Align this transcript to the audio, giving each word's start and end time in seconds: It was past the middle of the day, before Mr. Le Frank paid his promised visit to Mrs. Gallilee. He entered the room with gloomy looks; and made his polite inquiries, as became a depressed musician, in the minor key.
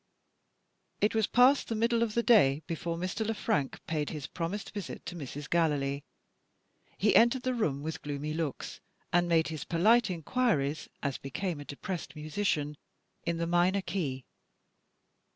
It 0.99 1.13
was 1.13 1.27
past 1.27 1.67
the 1.67 1.75
middle 1.75 2.01
of 2.01 2.15
the 2.15 2.23
day, 2.23 2.63
before 2.65 2.97
Mr. 2.97 3.23
Le 3.23 3.35
Frank 3.35 3.79
paid 3.85 4.09
his 4.09 4.25
promised 4.25 4.71
visit 4.71 5.05
to 5.05 5.15
Mrs. 5.15 5.47
Gallilee. 5.47 6.03
He 6.97 7.15
entered 7.15 7.43
the 7.43 7.53
room 7.53 7.83
with 7.83 8.01
gloomy 8.01 8.33
looks; 8.33 8.79
and 9.13 9.29
made 9.29 9.49
his 9.49 9.63
polite 9.63 10.09
inquiries, 10.09 10.89
as 11.03 11.19
became 11.19 11.59
a 11.59 11.65
depressed 11.65 12.15
musician, 12.15 12.77
in 13.27 13.37
the 13.37 13.45
minor 13.45 13.83
key. 13.83 14.25